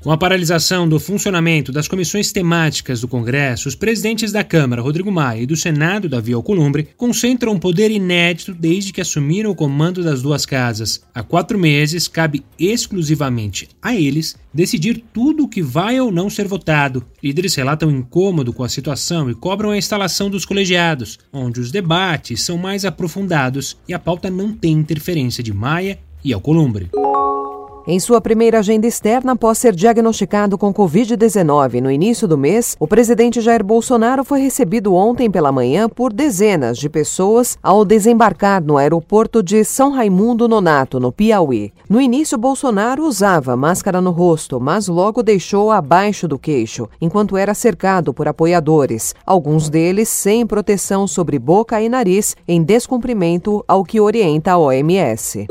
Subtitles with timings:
[0.00, 5.10] Com a paralisação do funcionamento das comissões temáticas do Congresso, os presidentes da Câmara, Rodrigo
[5.10, 10.04] Maia, e do Senado, Davi Alcolumbre, concentram um poder inédito desde que assumiram o comando
[10.04, 11.02] das duas casas.
[11.12, 16.46] Há quatro meses, cabe exclusivamente a eles decidir tudo o que vai ou não ser
[16.46, 17.04] votado.
[17.22, 22.42] Líderes relatam incômodo com a situação e cobram a instalação dos colegiados, onde os debates
[22.42, 26.88] são mais aprofundados e a pauta não tem interferência de Maia e Alcolumbre.
[27.90, 32.86] Em sua primeira agenda externa após ser diagnosticado com Covid-19 no início do mês, o
[32.86, 38.76] presidente Jair Bolsonaro foi recebido ontem pela manhã por dezenas de pessoas ao desembarcar no
[38.76, 41.72] aeroporto de São Raimundo Nonato, no Piauí.
[41.88, 47.54] No início, Bolsonaro usava máscara no rosto, mas logo deixou abaixo do queixo, enquanto era
[47.54, 53.98] cercado por apoiadores, alguns deles sem proteção sobre boca e nariz, em descumprimento ao que
[53.98, 55.46] orienta a OMS.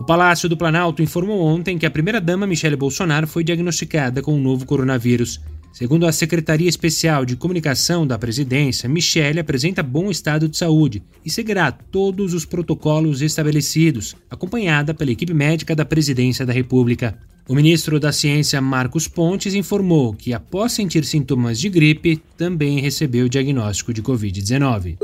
[0.00, 4.40] O Palácio do Planalto informou ontem que a primeira-dama Michele Bolsonaro foi diagnosticada com o
[4.40, 5.38] novo coronavírus.
[5.74, 11.28] Segundo a Secretaria Especial de Comunicação da Presidência, Michele apresenta bom estado de saúde e
[11.28, 17.18] seguirá todos os protocolos estabelecidos, acompanhada pela equipe médica da Presidência da República.
[17.46, 23.26] O ministro da Ciência, Marcos Pontes, informou que, após sentir sintomas de gripe, também recebeu
[23.26, 24.96] o diagnóstico de Covid-19.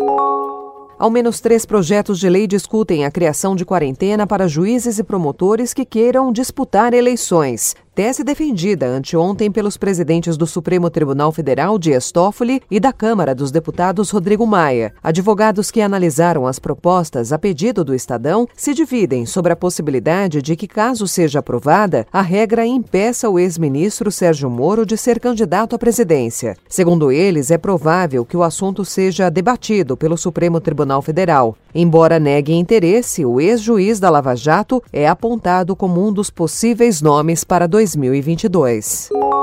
[0.99, 5.75] Ao menos três projetos de lei discutem a criação de quarentena para juízes e promotores
[5.75, 12.61] que queiram disputar eleições tese defendida anteontem pelos presidentes do Supremo Tribunal Federal, Dias Toffoli,
[12.71, 14.93] e da Câmara dos Deputados, Rodrigo Maia.
[15.03, 20.55] Advogados que analisaram as propostas a pedido do Estadão se dividem sobre a possibilidade de
[20.55, 25.79] que, caso seja aprovada, a regra impeça o ex-ministro Sérgio Moro de ser candidato à
[25.79, 26.55] presidência.
[26.69, 31.57] Segundo eles, é provável que o assunto seja debatido pelo Supremo Tribunal Federal.
[31.79, 37.45] Embora negue interesse, o ex-juiz da Lava Jato é apontado como um dos possíveis nomes
[37.45, 38.17] para 2020.
[38.49, 39.36] 2022.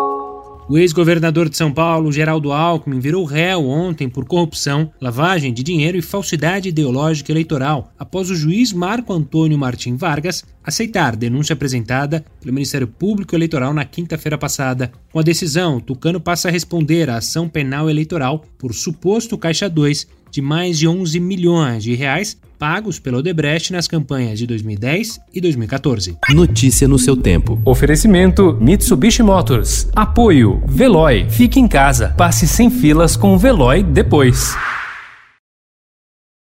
[0.69, 5.97] O ex-governador de São Paulo, Geraldo Alckmin, virou réu ontem por corrupção, lavagem de dinheiro
[5.97, 12.53] e falsidade ideológica eleitoral, após o juiz Marco Antônio Martim Vargas aceitar denúncia apresentada pelo
[12.53, 14.89] Ministério Público Eleitoral na quinta-feira passada.
[15.11, 20.07] Com a decisão, Tucano passa a responder à ação penal eleitoral por suposto Caixa 2
[20.31, 25.41] de mais de 11 milhões de reais pagos pelo Odebrecht nas campanhas de 2010 e
[25.41, 26.17] 2014.
[26.29, 27.61] Notícia no seu tempo.
[27.65, 29.89] Oferecimento Mitsubishi Motors.
[29.93, 31.29] Apoio Veloy.
[31.29, 32.15] Fique em casa.
[32.17, 34.55] Passe sem filas com o Veloy depois.